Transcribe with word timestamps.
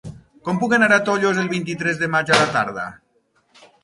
Com 0.47 0.59
puc 0.61 0.71
anar 0.77 0.87
a 0.95 0.97
Tollos 1.09 1.41
el 1.41 1.51
vint-i-tres 1.51 1.99
de 1.99 2.09
maig 2.15 2.31
a 2.31 2.39
la 2.39 2.47
tarda? 2.57 2.87